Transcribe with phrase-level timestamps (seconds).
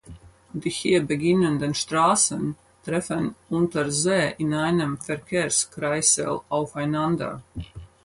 [0.53, 7.43] Die hier beginnenden Straßen treffen unter See in einem Verkehrskreisel aufeinander.